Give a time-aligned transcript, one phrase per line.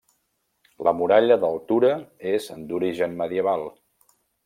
[0.87, 1.93] La muralla d'Altura
[2.33, 3.71] és d'origen medieval.